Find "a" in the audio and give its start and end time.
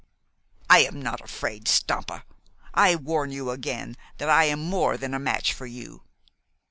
5.13-5.19